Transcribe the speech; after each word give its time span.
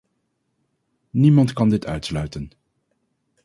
Niemand 1.11 1.53
kan 1.53 1.69
dit 1.69 1.85
uitsluiten. 1.85 2.49